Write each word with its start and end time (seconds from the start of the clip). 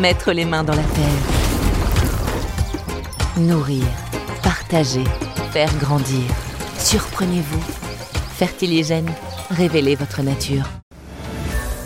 Mettre 0.00 0.32
les 0.32 0.44
mains 0.44 0.62
dans 0.62 0.74
la 0.74 0.82
terre. 0.82 1.22
Nourrir, 3.38 3.84
partager, 4.42 5.04
faire 5.52 5.74
grandir. 5.78 6.22
Surprenez-vous. 6.78 7.62
Fertiligène, 8.36 9.10
révélez 9.48 9.94
votre 9.94 10.20
nature. 10.22 10.68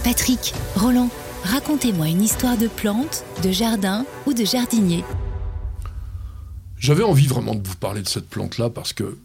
Patrick, 0.03 0.55
Roland, 0.75 1.09
racontez-moi 1.45 2.09
une 2.09 2.23
histoire 2.23 2.57
de 2.57 2.67
plante, 2.67 3.25
de 3.45 3.53
jardin 3.53 4.05
ou 4.27 4.35
de 4.35 4.45
jardinier. 4.45 5.05
J'avais 6.79 7.05
envie 7.05 7.29
vraiment 7.29 7.55
de 7.55 7.67
vous 7.67 7.77
parler 7.77 8.03
de 8.03 8.09
cette 8.09 8.29
plante-là 8.29 8.71
parce 8.71 8.93
que 8.93 9.19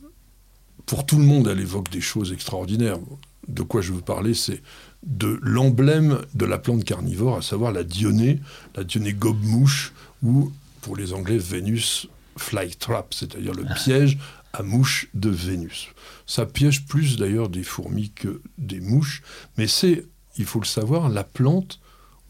pour 0.86 1.08
tout 1.08 1.18
le 1.18 1.26
monde, 1.26 1.48
elle 1.48 1.60
évoque 1.60 1.90
des 1.90 2.02
choses 2.02 2.32
extraordinaires. 2.32 3.00
De 3.48 3.62
quoi 3.64 3.82
je 3.82 3.94
veux 3.94 4.02
parler, 4.02 4.34
c'est 4.34 4.62
de 5.04 5.40
l'emblème 5.42 6.22
de 6.34 6.46
la 6.46 6.58
plante 6.58 6.84
carnivore, 6.84 7.38
à 7.38 7.42
savoir 7.42 7.72
la 7.72 7.84
dionée, 7.84 8.40
la 8.76 8.84
dionée 8.84 9.14
gobe-mouche, 9.14 9.94
ou 10.24 10.52
pour 10.82 10.96
les 10.96 11.14
Anglais, 11.14 11.38
Vénus 11.38 12.08
flytrap, 12.38 13.14
c'est-à-dire 13.14 13.54
le 13.54 13.66
piège 13.76 14.18
à 14.54 14.64
mouches 14.64 15.08
de 15.14 15.30
Vénus. 15.30 15.90
Ça 16.26 16.46
piège 16.46 16.86
plus 16.86 17.18
d'ailleurs 17.18 17.50
des 17.50 17.64
fourmis 17.64 18.12
que 18.12 18.42
des 18.58 18.80
mouches, 18.80 19.22
mais 19.58 19.68
c'est, 19.68 20.06
il 20.38 20.46
faut 20.46 20.60
le 20.60 20.66
savoir, 20.66 21.10
la 21.10 21.24
plante 21.24 21.80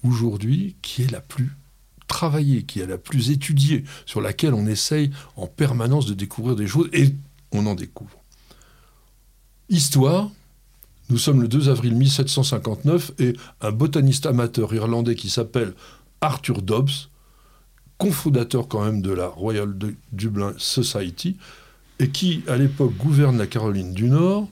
aujourd'hui 0.03 0.75
qui 0.81 1.03
est 1.03 1.11
la 1.11 1.22
plus 1.22 1.52
travaillée, 2.07 2.63
qui 2.63 2.79
est 2.79 2.85
la 2.85 2.97
plus 2.97 3.31
étudiée, 3.31 3.83
sur 4.05 4.22
laquelle 4.22 4.53
on 4.53 4.67
essaye 4.67 5.11
en 5.35 5.47
permanence 5.47 6.05
de 6.05 6.13
découvrir 6.13 6.55
des 6.55 6.67
choses, 6.67 6.89
et 6.94 7.16
on 7.52 7.66
en 7.66 7.75
découvre. 7.75 8.22
Histoire, 9.69 10.29
nous 11.09 11.17
sommes 11.17 11.41
le 11.41 11.47
2 11.47 11.69
avril 11.69 11.95
1759 11.95 13.11
et 13.19 13.33
un 13.61 13.71
botaniste 13.71 14.25
amateur 14.25 14.73
irlandais 14.73 15.15
qui 15.15 15.29
s'appelle 15.29 15.73
Arthur 16.21 16.61
Dobbs, 16.61 17.09
cofondateur 17.97 18.67
quand 18.67 18.83
même 18.83 19.01
de 19.01 19.11
la 19.11 19.27
Royal 19.27 19.77
Dublin 20.11 20.53
Society, 20.57 21.37
et 21.99 22.09
qui 22.09 22.43
à 22.47 22.57
l'époque 22.57 22.95
gouverne 22.97 23.37
la 23.37 23.47
Caroline 23.47 23.93
du 23.93 24.09
Nord, 24.09 24.49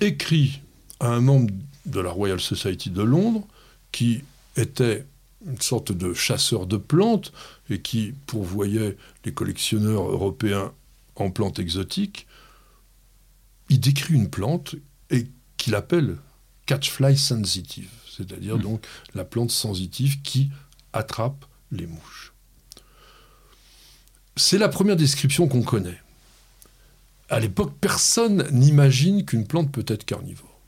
écrit 0.00 0.60
à 1.00 1.08
un 1.08 1.20
membre 1.20 1.52
de 1.86 2.00
la 2.00 2.10
Royal 2.10 2.40
Society 2.40 2.90
de 2.90 3.02
Londres, 3.02 3.46
qui 3.90 4.22
était 4.56 5.06
une 5.46 5.60
sorte 5.60 5.92
de 5.92 6.14
chasseur 6.14 6.66
de 6.66 6.76
plantes 6.76 7.32
et 7.70 7.80
qui 7.80 8.14
pourvoyait 8.26 8.96
les 9.24 9.32
collectionneurs 9.32 10.10
européens 10.10 10.72
en 11.16 11.30
plantes 11.30 11.58
exotiques, 11.58 12.26
il 13.68 13.80
décrit 13.80 14.14
une 14.14 14.30
plante 14.30 14.74
et 15.10 15.26
qu'il 15.64 15.74
appelle 15.74 16.18
catchfly 16.66 17.16
sensitive, 17.16 17.88
c'est-à-dire 18.06 18.58
mmh. 18.58 18.62
donc 18.62 18.86
la 19.14 19.24
plante 19.24 19.50
sensitive 19.50 20.20
qui 20.20 20.50
attrape 20.92 21.46
les 21.72 21.86
mouches. 21.86 22.34
C'est 24.36 24.58
la 24.58 24.68
première 24.68 24.96
description 24.96 25.48
qu'on 25.48 25.62
connaît. 25.62 26.02
À 27.30 27.40
l'époque, 27.40 27.72
personne 27.80 28.46
n'imagine 28.50 29.24
qu'une 29.24 29.46
plante 29.46 29.72
peut 29.72 29.86
être 29.88 30.04
carnivore. 30.04 30.60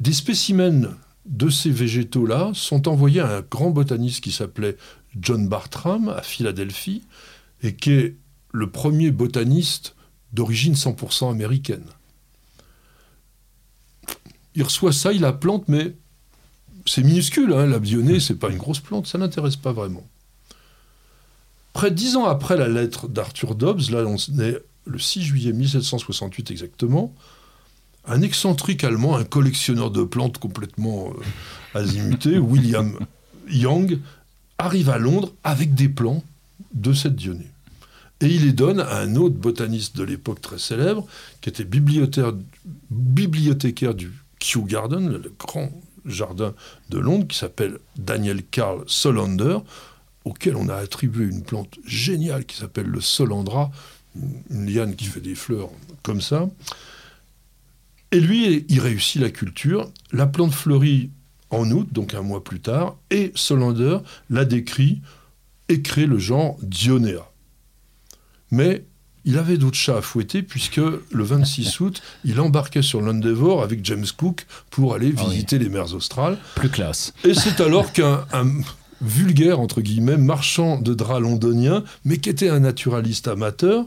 Des 0.00 0.12
spécimens 0.12 0.94
de 1.24 1.48
ces 1.48 1.70
végétaux-là 1.70 2.50
sont 2.52 2.88
envoyés 2.88 3.20
à 3.20 3.38
un 3.38 3.40
grand 3.40 3.70
botaniste 3.70 4.22
qui 4.22 4.32
s'appelait 4.32 4.76
John 5.18 5.48
Bartram 5.48 6.10
à 6.10 6.20
Philadelphie 6.20 7.04
et 7.62 7.74
qui 7.74 7.92
est 7.92 8.16
le 8.52 8.70
premier 8.70 9.10
botaniste 9.10 9.94
d'origine 10.34 10.74
100% 10.74 11.30
américaine. 11.30 11.86
Il 14.54 14.62
reçoit 14.62 14.92
ça, 14.92 15.12
il 15.12 15.20
la 15.20 15.32
plante, 15.32 15.68
mais 15.68 15.94
c'est 16.86 17.02
minuscule, 17.02 17.52
hein, 17.52 17.66
la 17.66 17.78
bionée, 17.78 18.20
c'est 18.20 18.34
pas 18.34 18.50
une 18.50 18.58
grosse 18.58 18.80
plante, 18.80 19.06
ça 19.06 19.18
n'intéresse 19.18 19.56
pas 19.56 19.72
vraiment. 19.72 20.06
Près 21.72 21.90
de 21.90 21.96
dix 21.96 22.16
ans 22.16 22.26
après 22.26 22.56
la 22.56 22.68
lettre 22.68 23.08
d'Arthur 23.08 23.54
Dobbs, 23.54 23.90
là 23.90 24.04
on 24.06 24.16
est 24.40 24.62
le 24.86 24.98
6 24.98 25.22
juillet 25.22 25.52
1768 25.52 26.50
exactement, 26.50 27.14
un 28.06 28.20
excentrique 28.22 28.84
allemand, 28.84 29.16
un 29.16 29.24
collectionneur 29.24 29.90
de 29.90 30.04
plantes 30.04 30.38
complètement 30.38 31.08
euh, 31.08 31.78
azimuté, 31.78 32.38
William 32.38 32.98
Young, 33.48 33.98
arrive 34.58 34.90
à 34.90 34.98
Londres 34.98 35.32
avec 35.42 35.74
des 35.74 35.88
plants 35.88 36.22
de 36.74 36.92
cette 36.92 37.16
dionée. 37.16 37.53
Et 38.24 38.28
il 38.28 38.46
les 38.46 38.54
donne 38.54 38.80
à 38.80 39.00
un 39.00 39.16
autre 39.16 39.36
botaniste 39.36 39.98
de 39.98 40.02
l'époque 40.02 40.40
très 40.40 40.58
célèbre, 40.58 41.06
qui 41.42 41.50
était 41.50 41.64
bibliothécaire, 41.64 43.94
du 43.94 44.10
Kew 44.40 44.64
Garden, 44.64 45.10
le 45.10 45.32
grand 45.38 45.70
jardin 46.06 46.54
de 46.88 46.98
Londres, 46.98 47.26
qui 47.28 47.36
s'appelle 47.36 47.78
Daniel 47.98 48.42
Carl 48.42 48.82
Solander, 48.86 49.58
auquel 50.24 50.56
on 50.56 50.70
a 50.70 50.76
attribué 50.76 51.26
une 51.26 51.42
plante 51.42 51.76
géniale 51.86 52.46
qui 52.46 52.56
s'appelle 52.56 52.86
le 52.86 53.02
Solandra, 53.02 53.70
une 54.50 54.72
liane 54.72 54.96
qui 54.96 55.04
fait 55.04 55.20
des 55.20 55.34
fleurs 55.34 55.68
comme 56.02 56.22
ça. 56.22 56.48
Et 58.10 58.20
lui, 58.20 58.64
il 58.70 58.80
réussit 58.80 59.20
la 59.20 59.30
culture. 59.30 59.90
La 60.12 60.26
plante 60.26 60.54
fleurit 60.54 61.10
en 61.50 61.70
août, 61.70 61.88
donc 61.92 62.14
un 62.14 62.22
mois 62.22 62.42
plus 62.42 62.60
tard, 62.60 62.96
et 63.10 63.32
Solander 63.34 63.98
la 64.30 64.46
décrit 64.46 65.02
et 65.68 65.82
crée 65.82 66.06
le 66.06 66.18
genre 66.18 66.56
Dionea. 66.62 67.30
Mais 68.54 68.84
il 69.24 69.36
avait 69.36 69.56
d'autres 69.56 69.76
chats 69.76 69.98
à 69.98 70.02
fouetter 70.02 70.42
puisque 70.42 70.76
le 70.76 71.24
26 71.24 71.80
août, 71.80 72.02
il 72.24 72.40
embarquait 72.40 72.82
sur 72.82 73.00
l'Endeavour 73.00 73.62
avec 73.62 73.84
James 73.84 74.06
Cook 74.16 74.46
pour 74.70 74.94
aller 74.94 75.12
ah 75.16 75.24
visiter 75.24 75.58
les 75.58 75.68
mers 75.68 75.92
australes. 75.94 76.38
Plus 76.54 76.68
classe. 76.68 77.12
Et 77.24 77.34
c'est 77.34 77.60
alors 77.60 77.92
qu'un 77.92 78.24
vulgaire, 79.00 79.58
entre 79.58 79.80
guillemets, 79.80 80.16
marchand 80.16 80.78
de 80.80 80.94
draps 80.94 81.20
londonien, 81.20 81.82
mais 82.04 82.18
qui 82.18 82.30
était 82.30 82.48
un 82.48 82.60
naturaliste 82.60 83.26
amateur, 83.28 83.86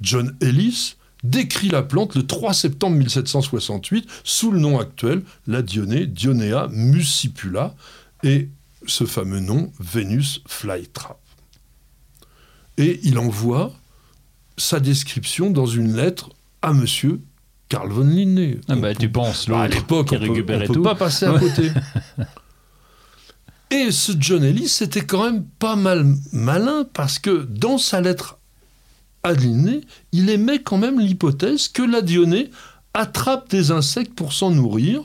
John 0.00 0.36
Ellis, 0.40 0.94
décrit 1.24 1.68
la 1.68 1.82
plante 1.82 2.14
le 2.14 2.26
3 2.26 2.54
septembre 2.54 2.96
1768 2.96 4.08
sous 4.22 4.52
le 4.52 4.60
nom 4.60 4.78
actuel, 4.78 5.22
la 5.46 5.62
Dionée, 5.62 6.06
Dionea 6.06 6.68
muscipula, 6.70 7.74
et 8.22 8.48
ce 8.86 9.04
fameux 9.04 9.40
nom, 9.40 9.72
Venus 9.80 10.42
flytrap. 10.46 11.18
Et 12.76 13.00
il 13.02 13.18
envoie 13.18 13.72
sa 14.56 14.80
description 14.80 15.50
dans 15.50 15.66
une 15.66 15.96
lettre 15.96 16.30
à 16.62 16.72
monsieur 16.72 17.20
Carl 17.68 17.90
von 17.90 18.04
Linné. 18.04 18.60
Ah 18.68 18.76
bah, 18.76 18.94
tu 18.94 19.08
penses, 19.08 19.48
à 19.48 19.68
l'époque, 19.68 20.10
on 20.12 20.18
ne 20.18 20.66
peut, 20.66 20.82
pas 20.82 20.94
passer 20.94 21.26
à 21.26 21.38
côté. 21.38 21.70
Et 23.70 23.90
ce 23.90 24.12
John 24.18 24.44
Ellis 24.44 24.68
c'était 24.68 25.04
quand 25.04 25.24
même 25.24 25.44
pas 25.58 25.74
mal 25.74 26.06
malin 26.32 26.86
parce 26.92 27.18
que 27.18 27.44
dans 27.50 27.78
sa 27.78 28.00
lettre 28.00 28.38
à 29.22 29.32
Linné, 29.32 29.80
il 30.12 30.30
émet 30.30 30.62
quand 30.62 30.78
même 30.78 31.00
l'hypothèse 31.00 31.68
que 31.68 31.82
la 31.82 32.02
Dionée 32.02 32.50
attrape 32.92 33.48
des 33.48 33.70
insectes 33.70 34.14
pour 34.14 34.32
s'en 34.32 34.50
nourrir. 34.50 35.02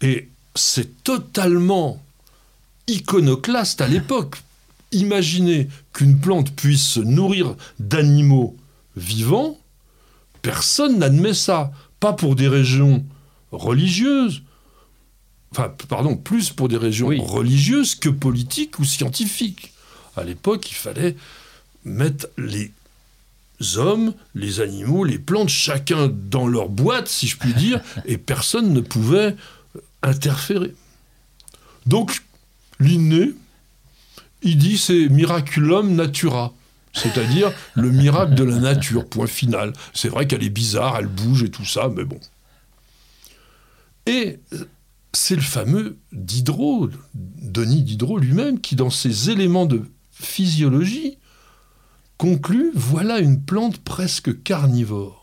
Et 0.00 0.28
c'est 0.54 1.04
totalement 1.04 2.02
iconoclaste 2.88 3.80
à 3.80 3.88
l'époque 3.88 4.38
imaginer 4.92 5.68
qu'une 5.92 6.18
plante 6.18 6.52
puisse 6.54 6.86
se 6.86 7.00
nourrir 7.00 7.56
d'animaux 7.78 8.56
vivants, 8.96 9.58
personne 10.42 10.98
n'admet 10.98 11.34
ça. 11.34 11.72
Pas 12.00 12.12
pour 12.12 12.36
des 12.36 12.48
régions 12.48 13.04
religieuses, 13.50 14.42
enfin, 15.50 15.72
pardon, 15.88 16.16
plus 16.16 16.50
pour 16.50 16.68
des 16.68 16.76
régions 16.76 17.08
religieuses 17.08 17.94
que 17.94 18.08
politiques 18.08 18.78
ou 18.78 18.84
scientifiques. 18.84 19.72
À 20.16 20.24
l'époque, 20.24 20.70
il 20.70 20.74
fallait 20.74 21.16
mettre 21.84 22.28
les 22.36 22.72
hommes, 23.76 24.14
les 24.34 24.60
animaux, 24.60 25.04
les 25.04 25.18
plantes, 25.18 25.48
chacun 25.48 26.08
dans 26.08 26.46
leur 26.46 26.68
boîte, 26.68 27.08
si 27.08 27.26
je 27.26 27.36
puis 27.36 27.54
dire, 27.54 27.80
et 28.04 28.18
personne 28.18 28.72
ne 28.72 28.80
pouvait 28.80 29.36
interférer. 30.02 30.74
Donc, 31.86 32.22
l'inné, 32.78 33.32
il 34.42 34.58
dit 34.58 34.78
c'est 34.78 35.08
miraculum 35.08 35.94
natura. 35.94 36.52
C'est-à-dire 36.92 37.52
le 37.74 37.90
miracle 37.90 38.34
de 38.34 38.44
la 38.44 38.58
nature, 38.58 39.06
point 39.06 39.26
final. 39.26 39.72
C'est 39.92 40.08
vrai 40.08 40.26
qu'elle 40.26 40.42
est 40.42 40.50
bizarre, 40.50 40.96
elle 40.98 41.06
bouge 41.06 41.42
et 41.42 41.50
tout 41.50 41.64
ça, 41.64 41.90
mais 41.94 42.04
bon. 42.04 42.18
Et 44.06 44.40
c'est 45.12 45.36
le 45.36 45.42
fameux 45.42 45.98
Diderot, 46.12 46.88
Denis 47.14 47.82
Diderot 47.82 48.18
lui-même, 48.18 48.60
qui 48.60 48.74
dans 48.74 48.90
ses 48.90 49.30
éléments 49.30 49.66
de 49.66 49.82
physiologie 50.12 51.18
conclut 52.16 52.72
voilà 52.74 53.20
une 53.20 53.40
plante 53.40 53.78
presque 53.78 54.42
carnivore. 54.42 55.18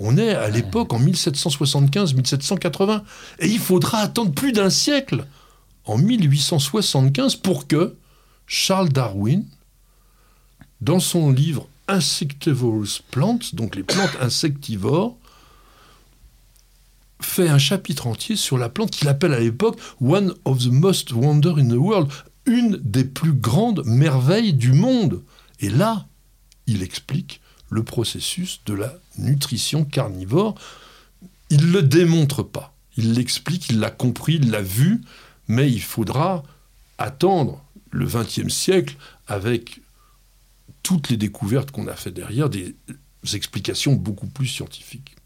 On 0.00 0.16
est 0.16 0.30
à 0.30 0.48
l'époque 0.48 0.92
en 0.92 1.00
1775-1780 1.00 3.02
et 3.40 3.48
il 3.48 3.58
faudra 3.58 3.98
attendre 3.98 4.32
plus 4.32 4.52
d'un 4.52 4.70
siècle 4.70 5.24
en 5.88 5.98
1875 5.98 7.36
pour 7.36 7.66
que 7.66 7.96
Charles 8.46 8.90
Darwin, 8.90 9.44
dans 10.80 11.00
son 11.00 11.30
livre 11.30 11.68
Insectivorous 11.88 13.00
Plants, 13.10 13.38
donc 13.54 13.74
les 13.74 13.82
plantes 13.82 14.16
insectivores, 14.20 15.16
fait 17.20 17.48
un 17.48 17.58
chapitre 17.58 18.06
entier 18.06 18.36
sur 18.36 18.58
la 18.58 18.68
plante 18.68 18.90
qu'il 18.90 19.08
appelle 19.08 19.32
à 19.32 19.40
l'époque 19.40 19.78
One 20.00 20.34
of 20.44 20.58
the 20.58 20.70
most 20.70 21.12
wonder 21.12 21.54
in 21.58 21.68
the 21.68 21.78
world, 21.78 22.10
une 22.46 22.76
des 22.76 23.04
plus 23.04 23.32
grandes 23.32 23.82
merveilles 23.84 24.52
du 24.52 24.72
monde. 24.72 25.22
Et 25.60 25.70
là, 25.70 26.06
il 26.66 26.82
explique 26.82 27.40
le 27.70 27.82
processus 27.82 28.60
de 28.66 28.74
la 28.74 28.94
nutrition 29.18 29.84
carnivore. 29.84 30.54
Il 31.50 31.66
ne 31.66 31.72
le 31.72 31.82
démontre 31.82 32.42
pas. 32.42 32.74
Il 32.96 33.14
l'explique, 33.14 33.70
il 33.70 33.80
l'a 33.80 33.90
compris, 33.90 34.34
il 34.34 34.50
l'a 34.50 34.62
vu, 34.62 35.02
mais 35.48 35.70
il 35.70 35.82
faudra 35.82 36.42
attendre 36.98 37.64
le 37.90 38.06
XXe 38.06 38.52
siècle 38.52 38.96
avec 39.26 39.80
toutes 40.82 41.08
les 41.10 41.16
découvertes 41.16 41.70
qu'on 41.70 41.86
a 41.88 41.94
fait 41.94 42.10
derrière, 42.12 42.48
des 42.48 42.76
explications 43.34 43.94
beaucoup 43.94 44.26
plus 44.26 44.46
scientifiques. 44.46 45.16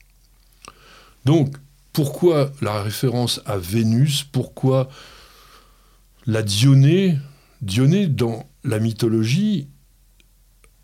Donc, 1.24 1.56
pourquoi 1.92 2.52
la 2.60 2.82
référence 2.82 3.40
à 3.46 3.58
Vénus? 3.58 4.24
Pourquoi 4.24 4.88
la 6.26 6.42
Dionée? 6.42 7.18
Dionée, 7.60 8.06
dans 8.06 8.48
la 8.64 8.78
mythologie, 8.78 9.68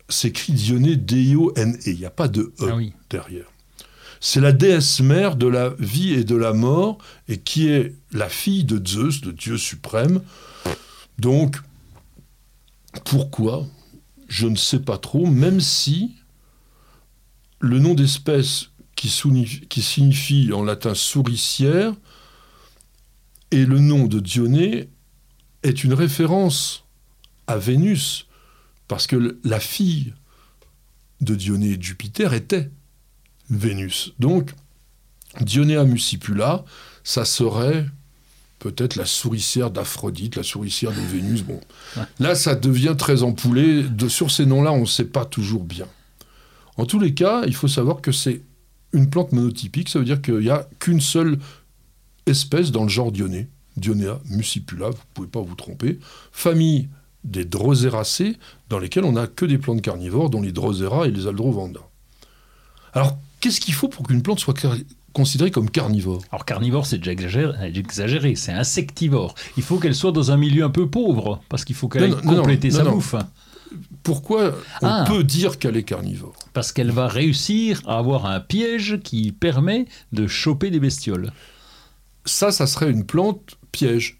s'écrit 0.07 0.53
Dionée 0.53 0.95
Deo 0.95 1.53
N 1.55 1.75
E. 1.75 1.79
Il 1.89 1.97
n'y 1.97 2.05
a 2.05 2.09
pas 2.09 2.27
de 2.27 2.53
E 2.59 2.69
Ah 2.69 2.75
oui. 2.75 2.93
derrière. 3.09 3.51
C'est 4.21 4.41
la 4.41 4.51
déesse 4.51 4.99
mère 4.99 5.35
de 5.35 5.47
la 5.47 5.69
vie 5.79 6.13
et 6.13 6.23
de 6.23 6.35
la 6.35 6.53
mort, 6.53 6.97
et 7.27 7.39
qui 7.39 7.69
est 7.69 7.95
la 8.11 8.29
fille 8.29 8.65
de 8.65 8.85
Zeus, 8.85 9.21
de 9.21 9.31
Dieu 9.31 9.57
suprême. 9.57 10.21
Donc, 11.17 11.57
pourquoi? 13.05 13.65
Je 14.27 14.47
ne 14.47 14.55
sais 14.55 14.79
pas 14.79 14.97
trop, 14.97 15.25
même 15.25 15.61
si 15.61 16.15
le 17.59 17.79
nom 17.79 17.93
d'espèce 17.95 18.69
qui, 18.95 19.11
qui 19.69 19.81
signifie 19.81 20.51
en 20.53 20.63
latin 20.63 20.93
souricière 20.93 21.93
et 23.51 23.65
le 23.65 23.79
nom 23.79 24.05
de 24.05 24.19
Dionée 24.19 24.89
est 25.63 25.83
une 25.83 25.93
référence 25.93 26.85
à 27.47 27.57
Vénus, 27.57 28.27
parce 28.87 29.07
que 29.07 29.39
la 29.43 29.59
fille 29.59 30.13
de 31.21 31.35
Dionée 31.35 31.71
et 31.71 31.81
Jupiter 31.81 32.33
était 32.33 32.69
Vénus. 33.49 34.13
Donc, 34.19 34.51
Dionea 35.41 35.83
muscipula, 35.83 36.63
ça 37.03 37.25
serait 37.25 37.85
peut-être 38.59 38.95
la 38.95 39.05
souricière 39.05 39.71
d'Aphrodite, 39.71 40.35
la 40.35 40.43
souricière 40.43 40.91
de 40.91 40.99
Vénus. 40.99 41.43
Bon, 41.43 41.59
là, 42.19 42.35
ça 42.35 42.55
devient 42.55 42.95
très 42.97 43.23
empoulé. 43.23 43.83
De, 43.83 44.07
sur 44.09 44.31
ces 44.31 44.45
noms-là, 44.45 44.71
on 44.71 44.81
ne 44.81 44.85
sait 44.85 45.05
pas 45.05 45.25
toujours 45.25 45.63
bien. 45.63 45.87
En 46.77 46.85
tous 46.85 46.99
les 46.99 47.13
cas, 47.13 47.43
il 47.47 47.55
faut 47.55 47.67
savoir 47.67 48.01
que 48.01 48.11
c'est 48.11 48.41
une 48.93 49.09
plante 49.09 49.31
monotypique. 49.31 49.89
Ça 49.89 49.99
veut 49.99 50.05
dire 50.05 50.21
qu'il 50.21 50.39
n'y 50.39 50.49
a 50.49 50.67
qu'une 50.79 51.01
seule 51.01 51.39
espèce 52.25 52.71
dans 52.71 52.83
le 52.83 52.89
genre 52.89 53.11
Dionée, 53.11 53.47
Dionea 53.77 54.19
muscipula, 54.29 54.89
vous 54.89 54.97
ne 54.97 55.13
pouvez 55.13 55.27
pas 55.27 55.41
vous 55.41 55.55
tromper. 55.55 55.99
Famille 56.31 56.89
des 57.23 57.45
Droseracées, 57.45 58.37
dans 58.69 58.79
lesquelles 58.79 59.03
on 59.03 59.13
n'a 59.13 59.27
que 59.27 59.45
des 59.45 59.57
plantes 59.57 59.81
carnivores, 59.81 60.29
dont 60.29 60.41
les 60.41 60.51
Drosera 60.51 61.07
et 61.07 61.11
les 61.11 61.27
Aldrovanda. 61.27 61.81
Alors, 62.93 63.17
qu'est-ce 63.39 63.59
qu'il 63.59 63.73
faut 63.73 63.87
pour 63.87 64.05
qu'une 64.07 64.21
plante 64.21 64.39
soit 64.39 64.53
considérée 65.13 65.51
comme 65.51 65.69
carnivore? 65.69 66.21
Alors 66.31 66.45
carnivore, 66.45 66.85
c'est 66.85 66.97
déjà 66.99 67.11
exagéré, 67.11 68.35
c'est 68.35 68.51
insectivore. 68.53 69.35
Il 69.57 69.63
faut 69.63 69.77
qu'elle 69.79 69.95
soit 69.95 70.11
dans 70.11 70.31
un 70.31 70.37
milieu 70.37 70.63
un 70.63 70.69
peu 70.69 70.89
pauvre, 70.89 71.41
parce 71.49 71.65
qu'il 71.65 71.75
faut 71.75 71.87
qu'elle 71.87 72.09
non, 72.23 72.43
non, 72.45 72.71
sa 72.71 72.83
bouffe. 72.83 73.15
Pourquoi 74.03 74.55
on 74.81 74.87
Ah. 74.87 75.05
peut 75.07 75.23
dire 75.23 75.59
qu'elle 75.59 75.77
est 75.77 75.83
carnivore? 75.83 76.33
Parce 76.53 76.71
qu'elle 76.71 76.91
va 76.91 77.07
réussir 77.07 77.81
à 77.85 77.97
avoir 77.97 78.25
un 78.25 78.39
piège 78.39 78.99
qui 79.03 79.31
permet 79.31 79.85
de 80.11 80.25
choper 80.27 80.71
des 80.71 80.79
bestioles. 80.79 81.31
Ça, 82.25 82.51
ça 82.51 82.67
serait 82.67 82.89
une 82.89 83.05
plante 83.05 83.57
piège. 83.71 84.18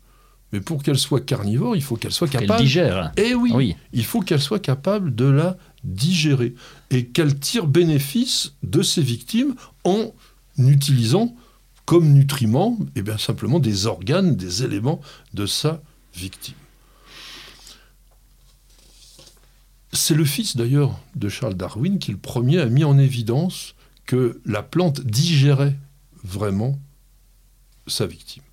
Mais 0.52 0.62
pour 0.62 0.82
qu'elle 0.82 0.98
soit 0.98 1.22
carnivore, 1.22 1.76
il 1.76 1.84
faut 1.84 1.96
qu'elle 1.96 2.12
soit 2.12 2.28
Qu'elle 2.28 2.42
capable. 2.42 2.62
digère. 2.64 3.12
Eh 3.18 3.36
oui, 3.36 3.52
Oui. 3.54 3.76
il 3.94 4.04
faut 4.04 4.22
qu'elle 4.22 4.42
soit 4.42 4.60
capable 4.60 5.14
de 5.16 5.26
la 5.26 5.58
digérer 5.84 6.56
et 6.90 7.06
qu'elle 7.08 7.38
tire 7.40 7.68
bénéfice 7.68 8.54
de 8.64 8.82
ses 8.82 9.02
victimes 9.04 9.54
en 9.84 10.12
utilisant 10.58 11.36
comme 11.86 12.12
nutriments 12.14 12.78
eh 12.96 13.02
bien, 13.02 13.18
simplement 13.18 13.60
des 13.60 13.86
organes, 13.86 14.36
des 14.36 14.64
éléments 14.64 15.02
de 15.34 15.46
sa 15.46 15.82
victime. 16.16 16.56
C'est 19.92 20.14
le 20.16 20.26
fils 20.26 20.56
d'ailleurs 20.56 21.00
de 21.16 21.30
Charles 21.30 21.56
Darwin 21.56 21.98
qui 22.00 22.12
le 22.12 22.18
premier 22.18 22.60
a 22.60 22.66
mis 22.68 22.84
en 22.84 22.98
évidence 22.98 23.76
que 24.06 24.40
la 24.46 24.62
plante 24.62 25.02
digérait 25.02 25.76
vraiment 26.24 26.80
sa 27.88 28.06
victime. 28.06 28.44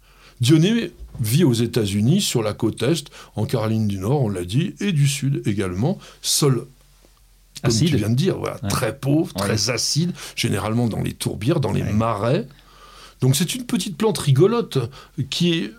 Dionée 0.41 0.93
vit 1.21 1.45
aux 1.45 1.53
États-Unis, 1.55 2.21
sur 2.21 2.43
la 2.43 2.53
côte 2.53 2.83
Est, 2.83 3.09
en 3.37 3.47
Caroline 3.47 3.89
du 3.89 3.99
Nord, 3.99 4.23
on 4.23 4.29
l'a 4.29 4.45
dit, 4.45 4.75
et 4.81 4.93
du 4.93 5.09
Sud 5.09 5.43
également. 5.47 5.99
Sol, 6.21 6.67
comme 7.63 7.71
Acide. 7.71 7.89
tu 7.89 7.97
viens 7.97 8.11
de 8.11 8.15
dire, 8.15 8.37
voilà, 8.39 8.59
Ouais. 8.63 8.69
très 8.69 8.97
pauvre, 8.99 9.33
Ouais. 9.37 9.43
très 9.43 9.71
acide, 9.71 10.13
généralement 10.37 10.89
dans 10.89 11.01
les 11.03 11.15
tourbières, 11.15 11.61
dans 11.61 11.73
les 11.73 11.83
Ouais. 11.83 11.93
marais. 11.93 12.47
Donc 13.23 13.35
c'est 13.35 13.55
une 13.55 13.65
petite 13.65 13.97
plante 13.97 14.19
rigolote 14.19 14.79
qui 15.31 15.55
est- 15.55 15.73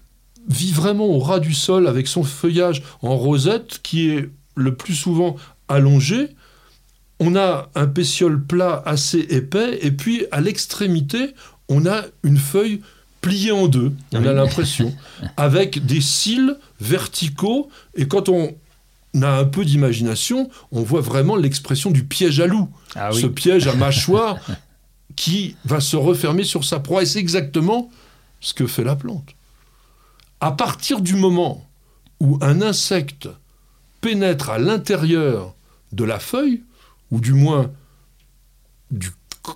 vit 0.50 0.72
vraiment 0.72 1.06
au 1.06 1.20
ras 1.20 1.40
du 1.40 1.54
sol 1.54 1.88
avec 1.88 2.08
son 2.08 2.24
feuillage 2.24 2.82
en 3.04 3.16
rosette 3.16 3.80
qui 3.84 4.10
est 4.10 4.30
le 4.56 4.74
plus 4.76 4.96
souvent 4.96 5.36
allongé. 5.68 6.30
On 7.20 7.36
a 7.36 7.70
un 7.76 7.86
pétiole 7.86 8.42
plat 8.44 8.82
assez 8.86 9.20
épais 9.30 9.78
et 9.84 9.92
puis 9.92 10.26
à 10.32 10.42
l'extrémité, 10.42 11.34
on 11.70 11.86
a 11.86 12.06
une 12.24 12.38
feuille 12.38 12.82
pliée 13.28 13.52
en 13.52 13.68
deux, 13.68 13.94
on 14.14 14.22
Oui. 14.22 14.28
a 14.28 14.34
l'impression, 14.34 14.96
avec 15.38 15.86
des 15.86 16.02
cils 16.02 16.58
verticaux 16.80 17.70
et 17.96 18.08
quand 18.08 18.30
on 18.30 18.56
a 19.22 19.40
un 19.40 19.46
peu 19.46 19.66
d'imagination, 19.66 20.50
on 20.72 20.84
voit 20.84 21.02
vraiment 21.02 21.36
l'expression 21.36 21.90
du 21.92 22.04
piège 22.04 22.40
à 22.40 22.48
loup 22.48 22.70
Ah 22.96 23.12
ce 23.12 23.26
piège 23.28 23.68
à 23.68 23.74
mâchoire 23.86 24.38
qui 25.16 25.56
va 25.66 25.80
se 25.80 25.96
refermer 25.96 26.44
sur 26.44 26.64
sa 26.64 26.80
proie. 26.80 27.02
Et 27.04 27.06
c'est 27.06 27.20
exactement 27.20 27.90
ce 28.40 28.54
que 28.54 28.68
fait 28.68 28.84
la 28.84 28.96
plante. 28.96 29.30
À 30.42 30.52
partir 30.52 31.02
du 31.02 31.16
moment 31.16 31.66
où 32.20 32.38
un 32.42 32.62
insecte 32.62 33.28
pénètre 34.02 34.52
à 34.52 34.60
l'intérieur 34.60 35.56
de 35.94 36.04
la 36.04 36.20
feuille, 36.20 36.62
ou 37.10 37.20
du 37.20 37.34
moins 37.34 37.72
du 38.92 39.10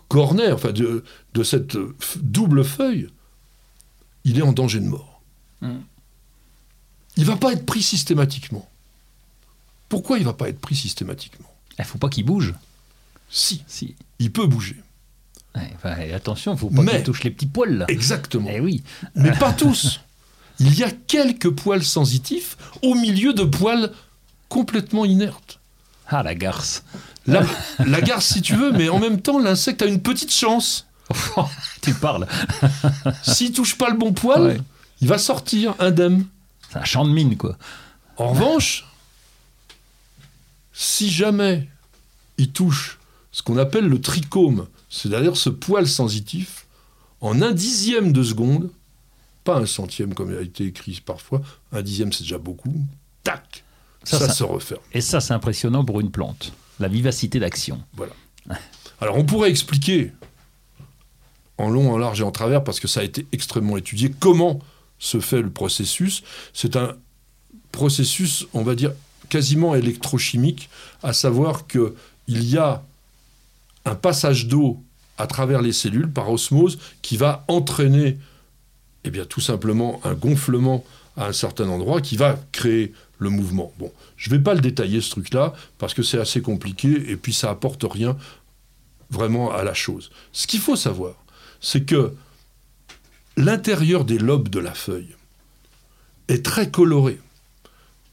cornet, 0.08 0.52
enfin 0.52 0.72
de, 0.72 1.04
de 1.36 1.44
cette 1.44 1.78
double 2.18 2.64
feuille, 2.64 3.10
il 4.24 4.38
est 4.38 4.42
en 4.44 4.54
danger 4.54 4.80
de 4.80 4.86
mort. 4.88 5.22
Mm. 5.62 5.78
Il 7.18 7.26
va 7.26 7.36
pas 7.36 7.52
être 7.54 7.66
pris 7.66 7.82
systématiquement. 7.82 8.68
Pourquoi 9.90 10.18
il 10.18 10.24
va 10.26 10.34
pas 10.34 10.50
être 10.50 10.60
pris 10.60 10.76
systématiquement? 10.76 11.50
Il 11.78 11.86
faut 11.86 11.98
pas 11.98 12.10
qu'il 12.10 12.26
bouge. 12.26 12.54
Si, 13.30 13.64
Si. 13.68 13.96
il 14.20 14.32
peut 14.32 14.46
bouger. 14.46 14.78
Ouais, 15.56 15.70
enfin, 15.76 15.98
et 16.00 16.14
attention, 16.14 16.56
faut 16.56 16.70
pas 16.70 16.86
qu'il 16.86 17.04
touche 17.04 17.24
les 17.24 17.32
petits 17.32 17.46
poils 17.46 17.78
là. 17.78 17.86
Exactement. 17.90 18.50
Eh 18.52 18.60
oui. 18.60 18.84
Mais 19.16 19.32
pas 19.40 19.52
tous. 19.52 20.00
Il 20.60 20.78
y 20.78 20.84
a 20.84 20.92
quelques 20.92 21.50
poils 21.50 21.84
sensitifs 21.84 22.58
au 22.82 22.94
milieu 22.96 23.34
de 23.34 23.44
poils 23.44 23.92
complètement 24.48 25.06
inertes. 25.06 25.60
Ah 26.08 26.24
la 26.24 26.36
garce. 26.36 26.84
La, 27.26 27.44
la 27.86 28.02
garce, 28.02 28.28
si 28.34 28.42
tu 28.42 28.56
veux, 28.56 28.72
mais 28.72 28.90
en 28.90 29.00
même 29.00 29.22
temps, 29.22 29.40
l'insecte 29.40 29.82
a 29.82 29.86
une 29.86 30.02
petite 30.02 30.34
chance. 30.34 30.88
tu 31.82 31.94
parles. 31.94 32.28
S'il 33.24 33.52
touche 33.52 33.78
pas 33.78 33.90
le 33.90 33.98
bon 33.98 34.14
poil, 34.14 34.42
Ouais. 34.42 34.62
il 35.02 35.08
va 35.08 35.18
sortir 35.18 35.76
indemne. 35.80 36.26
C'est 36.70 36.78
un 36.80 36.84
champ 36.86 37.06
de 37.06 37.12
mine 37.12 37.38
quoi. 37.38 37.58
En 38.18 38.30
revanche, 38.30 38.86
si 40.74 41.10
jamais 41.10 41.68
il 42.38 42.52
touche 42.52 43.00
ce 43.32 43.42
qu'on 43.44 43.58
appelle 43.58 43.86
le 43.88 44.00
trichome, 44.02 44.68
c'est-à-dire 44.90 45.38
ce 45.38 45.50
poil 45.50 45.88
sensitif, 45.88 46.66
en 47.22 47.42
un 47.42 47.52
dixième 47.52 48.12
de 48.12 48.24
seconde, 48.24 48.70
pas 49.44 49.56
un 49.58 49.66
centième 49.66 50.14
comme 50.14 50.32
il 50.32 50.38
a 50.38 50.42
été 50.42 50.66
écrit 50.66 51.02
parfois, 51.06 51.42
un 51.72 51.82
dixième 51.82 52.12
c'est 52.14 52.24
déjà 52.24 52.38
beaucoup, 52.38 52.76
tac, 53.24 53.64
Ça, 54.04 54.20
ça, 54.20 54.28
ça- 54.28 54.34
se 54.34 54.44
referme. 54.44 54.82
Et 54.94 55.02
ça 55.02 55.20
c'est 55.20 55.34
impressionnant 55.34 55.86
pour 55.86 56.00
une 56.00 56.12
plante. 56.12 56.54
La 56.80 56.88
vivacité 56.88 57.40
d'action. 57.40 57.82
Voilà. 57.94 58.14
Alors 59.00 59.18
on 59.18 59.24
pourrait 59.26 59.50
expliquer 59.50 60.12
en 61.62 61.70
long, 61.70 61.92
en 61.92 61.98
large 61.98 62.22
et 62.22 62.24
en 62.24 62.32
travers 62.32 62.64
parce 62.64 62.80
que 62.80 62.88
ça 62.88 63.02
a 63.02 63.04
été 63.04 63.26
extrêmement 63.32 63.78
étudié. 63.78 64.14
Comment 64.20 64.60
se 65.00 65.20
fait 65.20 65.42
le 65.42 65.50
processus? 65.50 66.24
C'est 66.54 66.76
un 66.76 66.96
processus, 67.72 68.48
on 68.54 68.64
va 68.64 68.76
dire, 68.76 68.92
quasiment 69.30 69.76
électrochimique, 69.76 70.70
à 71.04 71.14
savoir 71.14 71.68
qu'il 71.68 71.94
y 72.28 72.58
a 72.58 72.84
un 73.86 73.96
passage 73.96 74.48
d'eau 74.48 74.82
à 75.18 75.28
travers 75.28 75.62
les 75.62 75.74
cellules 75.74 76.12
par 76.12 76.30
osmose 76.30 76.80
qui 77.02 77.18
va 77.18 77.46
entraîner 77.48 78.18
eh 79.04 79.10
bien, 79.10 79.26
tout 79.26 79.42
simplement 79.42 80.00
un 80.04 80.14
gonflement 80.14 80.84
à 81.18 81.28
un 81.28 81.34
certain 81.34 81.68
endroit 81.70 82.02
qui 82.02 82.18
va 82.18 82.40
créer 82.52 82.94
le 83.18 83.30
mouvement. 83.30 83.72
Bon, 83.80 83.92
je 84.18 84.30
ne 84.30 84.36
vais 84.36 84.42
pas 84.42 84.54
le 84.54 84.62
détailler 84.62 85.02
ce 85.02 85.12
truc-là 85.12 85.54
parce 85.78 85.94
que 85.94 86.04
c'est 86.04 86.20
assez 86.20 86.42
compliqué 86.42 87.10
et 87.10 87.16
puis 87.16 87.34
ça 87.34 87.50
apporte 87.50 87.84
rien 87.84 88.16
vraiment 89.10 89.52
à 89.52 89.64
la 89.64 89.74
chose. 89.74 90.12
Ce 90.32 90.48
qu'il 90.48 90.60
faut 90.60 90.76
savoir, 90.76 91.16
c'est 91.62 91.86
que 91.86 92.14
l'intérieur 93.38 94.04
des 94.04 94.18
lobes 94.18 94.50
de 94.50 94.60
la 94.60 94.74
feuille 94.74 95.16
est 96.28 96.44
très 96.44 96.70
coloré. 96.70 97.20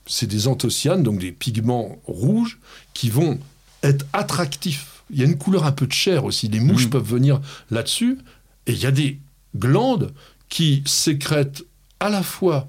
C'est 0.07 0.27
des 0.27 0.49
anthocyanes, 0.49 1.03
donc 1.03 1.19
des 1.19 1.33
pigments 1.33 1.99
rouges, 2.07 2.59
qui 2.95 3.11
vont 3.11 3.39
être 3.83 4.07
attractifs. 4.13 5.03
Il 5.11 5.19
y 5.19 5.23
a 5.23 5.25
une 5.25 5.39
couleur 5.39 5.65
un 5.65 5.73
peu 5.73 5.87
de 5.87 5.93
chair 5.93 6.25
aussi. 6.25 6.49
Les 6.49 6.61
mouches 6.61 6.87
Mmh. 6.87 6.91
peuvent 6.91 7.11
venir 7.11 7.41
là-dessus. 7.71 8.19
Et 8.67 8.73
il 8.73 8.79
y 8.79 8.87
a 8.87 8.91
des 8.91 9.19
glandes 9.57 10.13
qui 10.49 10.83
sécrètent 10.87 11.65
à 12.01 12.09
la 12.11 12.23
fois 12.23 12.69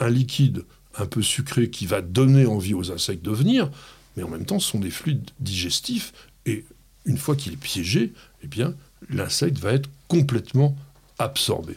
un 0.00 0.08
liquide 0.08 0.64
un 0.96 1.06
peu 1.06 1.22
sucré 1.22 1.70
qui 1.70 1.86
va 1.86 2.02
donner 2.02 2.46
envie 2.46 2.74
aux 2.74 2.90
insectes 2.90 3.24
de 3.24 3.30
venir, 3.30 3.70
mais 4.16 4.22
en 4.22 4.28
même 4.28 4.44
temps, 4.44 4.58
ce 4.58 4.70
sont 4.70 4.78
des 4.80 4.90
fluides 4.90 5.30
digestifs. 5.40 6.12
Et 6.44 6.64
une 7.04 7.18
fois 7.18 7.36
qu'il 7.36 7.54
est 7.54 7.56
piégé, 7.56 8.12
eh 8.42 8.46
bien, 8.46 8.74
l'insecte 9.08 9.58
va 9.58 9.72
être 9.72 9.90
complètement 10.08 10.76
absorbé. 11.18 11.76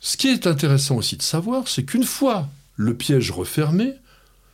Ce 0.00 0.16
qui 0.16 0.28
est 0.28 0.46
intéressant 0.46 0.96
aussi 0.96 1.16
de 1.16 1.22
savoir, 1.22 1.68
c'est 1.68 1.84
qu'une 1.84 2.04
fois 2.04 2.48
le 2.76 2.94
piège 2.94 3.30
refermé, 3.30 3.94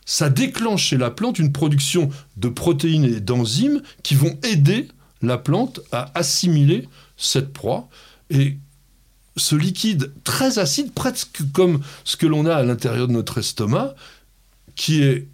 ça 0.05 0.29
déclenche 0.29 0.87
chez 0.87 0.97
la 0.97 1.11
plante 1.11 1.39
une 1.39 1.51
production 1.51 2.09
de 2.37 2.49
protéines 2.49 3.05
et 3.05 3.19
d'enzymes 3.19 3.81
qui 4.03 4.15
vont 4.15 4.37
aider 4.43 4.87
la 5.21 5.37
plante 5.37 5.79
à 5.91 6.11
assimiler 6.15 6.89
cette 7.17 7.53
proie. 7.53 7.89
Et 8.29 8.57
ce 9.37 9.55
liquide 9.55 10.11
très 10.23 10.59
acide, 10.59 10.93
presque 10.93 11.41
comme 11.53 11.81
ce 12.03 12.17
que 12.17 12.27
l'on 12.27 12.45
a 12.45 12.55
à 12.55 12.63
l'intérieur 12.63 13.07
de 13.07 13.13
notre 13.13 13.37
estomac, 13.37 13.95
qui 14.75 15.03
est 15.03 15.27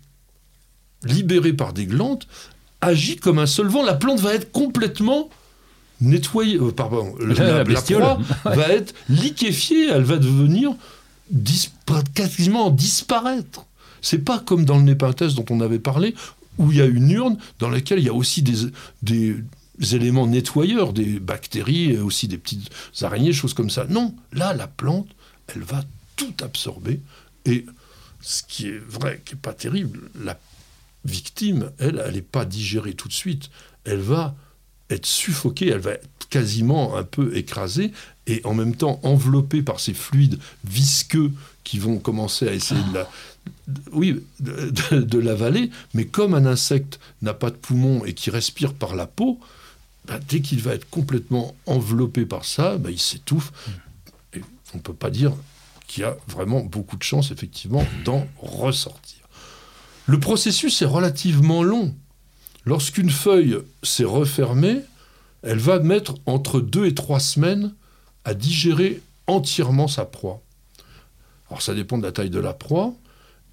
libéré 1.04 1.54
par 1.54 1.74
des 1.74 1.86
glandes, 1.86 2.26
agit 2.82 3.18
comme 3.18 3.40
un 3.40 3.46
solvant. 3.46 3.84
La 3.84 3.96
plante 3.96 4.20
va 4.20 4.34
être 4.34 4.52
complètement 4.52 5.30
nettoyée. 6.02 6.58
euh, 6.58 6.72
pardon, 6.72 7.16
la, 7.20 7.34
La 7.34 7.58
la 7.58 7.64
bestiole. 7.64 8.02
proie 8.02 8.20
va 8.46 8.68
être 8.70 8.94
liquéfiée, 9.10 9.90
elle 9.90 10.04
va 10.04 10.18
devenir 10.18 10.74
quasiment 12.14 12.70
disparaître. 12.70 13.66
C'est 14.02 14.20
pas 14.20 14.40
comme 14.40 14.66
dans 14.66 14.78
le 14.78 14.84
népenthes 14.84 15.36
dont 15.36 15.46
on 15.50 15.60
avait 15.62 15.80
parlé, 15.80 16.16
où 16.58 16.72
il 16.72 16.78
y 16.78 16.82
a 16.82 16.86
une 16.86 17.10
urne 17.12 17.38
dans 17.60 17.70
laquelle 17.70 18.00
il 18.00 18.06
y 18.06 18.10
a 18.10 18.14
aussi 18.14 18.42
des, 18.42 18.56
des 19.02 19.36
éléments 19.94 20.28
nettoyeurs, 20.28 20.94
des 20.94 21.20
bactéries, 21.20 21.98
aussi 21.98 22.28
des 22.28 22.38
petites 22.38 22.70
araignées, 23.02 23.34
choses 23.34 23.54
comme 23.54 23.70
ça. 23.70 23.86
Non, 23.90 24.14
là, 24.34 24.54
la 24.54 24.68
plante, 24.68 25.08
elle 25.48 25.64
va 25.64 25.84
tout 26.16 26.34
absorber. 26.42 27.00
Et 27.46 27.66
ce 28.22 28.44
qui 28.48 28.68
est 28.68 28.82
vrai, 28.90 29.22
qui 29.26 29.36
n'est 29.36 29.42
pas 29.42 29.54
terrible, 29.54 30.10
la 30.22 30.38
victime, 31.06 31.72
elle, 31.80 32.04
elle 32.06 32.16
n'est 32.16 32.22
pas 32.22 32.46
digérée 32.46 32.94
tout 32.94 33.08
de 33.08 33.14
suite. 33.14 33.50
Elle 33.86 34.00
va 34.00 34.36
être 34.90 35.06
suffoquée, 35.06 35.70
elle 35.70 35.80
va 35.80 35.92
être 35.92 36.10
quasiment 36.30 36.96
un 36.96 37.04
peu 37.04 37.36
écrasée 37.36 37.92
et 38.28 38.42
en 38.44 38.54
même 38.54 38.76
temps 38.76 39.00
enveloppée 39.04 39.62
par 39.62 39.80
ces 39.80 39.94
fluides 39.94 40.40
visqueux 40.64 41.32
qui 41.64 41.80
vont 41.80 41.98
commencer 41.98 42.48
à 42.48 42.54
essayer 42.54 42.82
de 42.84 42.94
la, 42.94 43.10
oui, 43.92 44.24
de, 44.40 45.18
l'avaler. 45.18 45.70
Mais 45.94 46.06
comme 46.06 46.34
un 46.34 46.46
insecte 46.46 47.00
n'a 47.22 47.34
pas 47.34 47.50
de 47.50 47.56
poumon 47.56 48.06
et 48.06 48.14
qui 48.14 48.30
respire 48.30 48.74
par 48.74 48.96
la 48.96 49.08
peau, 49.08 49.40
bah, 50.06 50.20
dès 50.28 50.42
qu'il 50.42 50.62
va 50.62 50.74
être 50.74 50.90
complètement 50.90 51.56
enveloppé 51.66 52.26
par 52.26 52.46
ça, 52.46 52.78
bah, 52.78 52.92
il 52.92 53.00
s'étouffe. 53.00 53.52
Et 54.34 54.42
on 54.74 54.78
ne 54.78 54.82
peut 54.82 54.94
pas 54.94 55.10
dire 55.10 55.34
qu'il 55.88 56.02
y 56.02 56.06
a 56.06 56.16
vraiment 56.28 56.62
beaucoup 56.62 56.98
de 56.98 57.04
chance, 57.04 57.32
effectivement, 57.32 57.86
d'en 58.06 58.28
ressortir. 58.38 59.19
Le 60.10 60.20
processus 60.20 60.82
est 60.82 60.88
relativement 60.88 61.62
long. 61.62 61.96
Lorsqu'une 62.66 63.12
feuille 63.12 63.60
s'est 63.84 64.06
refermée, 64.06 64.82
elle 65.44 65.60
va 65.60 65.78
mettre 65.78 66.16
entre 66.26 66.62
deux 66.62 66.88
et 66.88 66.96
trois 66.96 67.20
semaines 67.20 67.76
à 68.26 68.34
digérer 68.34 69.04
entièrement 69.28 69.88
sa 69.88 70.06
proie. 70.06 70.42
Alors 71.48 71.62
ça 71.62 71.76
dépend 71.76 72.00
de 72.00 72.04
la 72.08 72.12
taille 72.12 72.32
de 72.32 72.40
la 72.40 72.54
proie, 72.54 72.96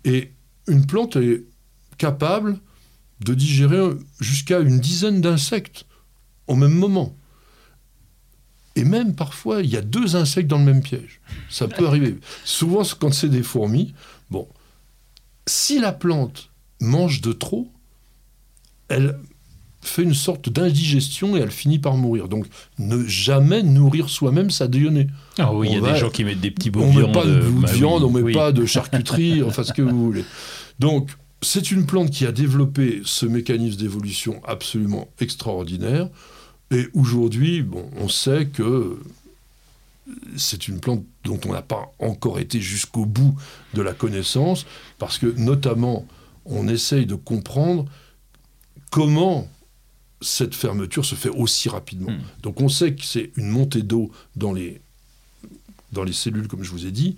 et 0.06 0.32
une 0.66 0.86
plante 0.86 1.16
est 1.16 1.44
capable 1.98 2.58
de 3.20 3.34
digérer 3.34 3.90
jusqu'à 4.18 4.60
une 4.60 4.80
dizaine 4.80 5.20
d'insectes 5.20 5.84
au 6.46 6.54
même 6.54 6.72
moment. 6.72 7.14
Et 8.76 8.84
même 8.84 9.14
parfois, 9.14 9.60
il 9.60 9.68
y 9.68 9.76
a 9.76 9.82
deux 9.82 10.16
insectes 10.16 10.48
dans 10.48 10.58
le 10.58 10.64
même 10.64 10.82
piège. 10.82 11.20
Ça 11.50 11.68
peut 11.68 11.86
arriver. 11.86 12.16
Souvent, 12.46 12.80
quand 12.98 13.12
c'est 13.12 13.28
des 13.28 13.42
fourmis, 13.42 13.92
bon, 14.30 14.48
si 15.46 15.78
la 15.80 15.92
plante 15.92 16.50
mange 16.80 17.20
de 17.20 17.32
trop, 17.32 17.68
elle 18.88 19.18
fait 19.82 20.02
une 20.02 20.14
sorte 20.14 20.48
d'indigestion 20.48 21.36
et 21.36 21.40
elle 21.40 21.50
finit 21.52 21.78
par 21.78 21.96
mourir. 21.96 22.28
Donc, 22.28 22.46
ne 22.78 23.04
jamais 23.06 23.62
nourrir 23.62 24.08
soi-même 24.08 24.50
sa 24.50 24.66
déjeuner. 24.66 25.06
Ah 25.38 25.54
oui, 25.54 25.68
il 25.68 25.72
y 25.74 25.76
a 25.76 25.78
On 25.78 25.82
va- 25.82 25.92
des 25.92 25.98
gens 26.00 26.10
qui 26.10 26.24
mettent 26.24 26.40
des 26.40 26.50
petits 26.50 26.70
bouts 26.70 26.80
On 26.82 26.92
de 26.92 26.98
met 26.98 27.02
viande. 27.04 27.14
pas 27.14 27.24
de 27.24 27.34
de 27.34 27.40
bah 27.40 27.68
oui, 27.70 27.78
viande, 27.78 28.02
on 28.02 28.10
met 28.10 28.20
oui. 28.22 28.32
pas 28.32 28.50
de 28.52 28.66
charcuterie, 28.66 29.42
enfin 29.44 29.62
ce 29.62 29.72
que 29.72 29.82
vous 29.82 30.04
voulez. 30.06 30.24
Donc, 30.80 31.10
c'est 31.42 31.70
une 31.70 31.86
plante 31.86 32.10
qui 32.10 32.26
a 32.26 32.32
développé 32.32 33.02
ce 33.04 33.26
mécanisme 33.26 33.78
d'évolution 33.78 34.40
absolument 34.46 35.08
extraordinaire. 35.20 36.08
Et 36.72 36.88
aujourd'hui, 36.94 37.62
bon, 37.62 37.88
on 38.00 38.08
sait 38.08 38.46
que 38.46 38.98
c'est 40.36 40.68
une 40.68 40.80
plante 40.80 41.04
dont 41.24 41.40
on 41.46 41.52
n'a 41.52 41.62
pas 41.62 41.92
encore 41.98 42.38
été 42.38 42.60
jusqu'au 42.60 43.04
bout 43.06 43.34
de 43.74 43.82
la 43.82 43.92
connaissance, 43.92 44.66
parce 44.98 45.18
que 45.18 45.26
notamment, 45.26 46.06
on 46.44 46.68
essaye 46.68 47.06
de 47.06 47.14
comprendre 47.14 47.86
comment 48.90 49.48
cette 50.20 50.54
fermeture 50.54 51.04
se 51.04 51.14
fait 51.14 51.28
aussi 51.28 51.68
rapidement. 51.68 52.12
Hmm. 52.12 52.22
Donc 52.42 52.60
on 52.60 52.68
sait 52.68 52.94
que 52.94 53.04
c'est 53.04 53.32
une 53.36 53.48
montée 53.48 53.82
d'eau 53.82 54.10
dans 54.36 54.52
les, 54.52 54.80
dans 55.92 56.04
les 56.04 56.12
cellules, 56.12 56.48
comme 56.48 56.62
je 56.62 56.70
vous 56.70 56.86
ai 56.86 56.90
dit, 56.90 57.16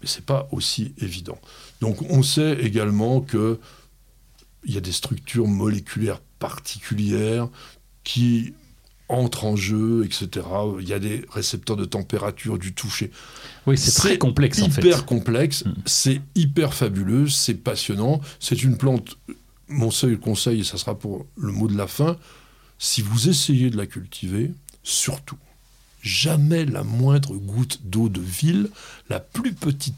mais 0.00 0.06
c'est 0.06 0.24
pas 0.24 0.48
aussi 0.52 0.94
évident. 0.98 1.38
Donc 1.80 2.02
on 2.10 2.22
sait 2.22 2.58
également 2.60 3.20
que 3.20 3.58
il 4.64 4.74
y 4.74 4.78
a 4.78 4.80
des 4.80 4.92
structures 4.92 5.46
moléculaires 5.46 6.20
particulières 6.38 7.48
qui 8.02 8.52
entrent 9.08 9.44
en 9.44 9.56
jeu, 9.56 10.04
etc. 10.04 10.46
Il 10.80 10.88
y 10.88 10.92
a 10.92 10.98
des 10.98 11.24
récepteurs 11.30 11.76
de 11.76 11.84
température, 11.84 12.58
du 12.58 12.72
toucher. 12.74 13.10
Oui, 13.66 13.78
c'est 13.78 13.92
très 13.92 14.18
complexe 14.18 14.60
en 14.62 14.68
fait. 14.70 14.80
hyper 14.80 15.06
complexe, 15.06 15.64
Mm. 15.64 15.74
c'est 15.86 16.20
hyper 16.34 16.74
fabuleux, 16.74 17.28
c'est 17.28 17.54
passionnant. 17.54 18.20
C'est 18.40 18.62
une 18.62 18.76
plante, 18.76 19.16
mon 19.68 19.90
seul 19.90 20.18
conseil, 20.18 20.60
et 20.60 20.64
ça 20.64 20.76
sera 20.76 20.98
pour 20.98 21.26
le 21.36 21.52
mot 21.52 21.68
de 21.68 21.76
la 21.76 21.86
fin, 21.86 22.16
si 22.78 23.00
vous 23.02 23.28
essayez 23.28 23.70
de 23.70 23.76
la 23.76 23.86
cultiver, 23.86 24.52
surtout, 24.82 25.38
jamais 26.02 26.64
la 26.64 26.82
moindre 26.84 27.34
goutte 27.36 27.80
d'eau 27.84 28.08
de 28.08 28.20
ville, 28.20 28.70
la 29.08 29.20
plus 29.20 29.52
petite 29.52 29.94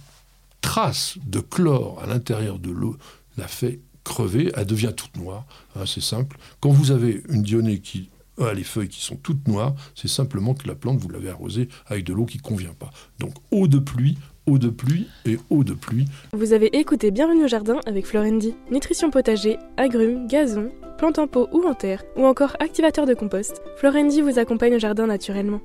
trace 0.60 1.16
de 1.24 1.40
chlore 1.40 2.00
à 2.02 2.06
l'intérieur 2.06 2.58
de 2.58 2.70
l'eau 2.70 2.96
la 3.36 3.46
fait 3.48 3.78
crever, 4.04 4.50
elle 4.56 4.66
devient 4.66 4.92
toute 4.96 5.16
noire. 5.16 5.44
Hein, 5.76 5.84
c'est 5.86 6.00
simple. 6.02 6.38
Quand 6.60 6.70
vous 6.70 6.90
avez 6.90 7.22
une 7.28 7.42
dionée 7.42 7.78
qui 7.80 8.08
a 8.46 8.54
les 8.54 8.64
feuilles 8.64 8.88
qui 8.88 9.00
sont 9.00 9.16
toutes 9.16 9.46
noires, 9.48 9.74
c'est 9.94 10.08
simplement 10.08 10.54
que 10.54 10.66
la 10.66 10.74
plante, 10.74 10.98
vous 10.98 11.08
l'avez 11.08 11.30
arrosée 11.30 11.68
avec 11.86 12.04
de 12.04 12.12
l'eau 12.12 12.26
qui 12.26 12.38
ne 12.38 12.42
convient 12.42 12.74
pas. 12.78 12.90
Donc 13.18 13.32
eau 13.50 13.68
de 13.68 13.78
pluie, 13.78 14.16
eau 14.46 14.58
de 14.58 14.68
pluie 14.68 15.08
et 15.26 15.38
eau 15.50 15.64
de 15.64 15.74
pluie. 15.74 16.06
Vous 16.32 16.52
avez 16.52 16.66
écouté 16.78 17.10
Bienvenue 17.10 17.44
au 17.44 17.48
jardin 17.48 17.80
avec 17.86 18.06
Florendi. 18.06 18.54
Nutrition 18.70 19.10
potager, 19.10 19.58
agrumes, 19.76 20.26
gazon, 20.26 20.70
plantes 20.96 21.18
en 21.18 21.26
pot 21.26 21.48
ou 21.52 21.66
en 21.66 21.74
terre, 21.74 22.02
ou 22.16 22.24
encore 22.24 22.56
activateur 22.60 23.06
de 23.06 23.14
compost, 23.14 23.62
Florendi 23.76 24.20
vous 24.20 24.38
accompagne 24.38 24.76
au 24.76 24.80
jardin 24.80 25.06
naturellement. 25.06 25.60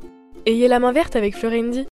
Ayez 0.45 0.67
la 0.67 0.79
main 0.79 0.91
verte 0.91 1.15
avec 1.15 1.37
Florendi. 1.37 1.85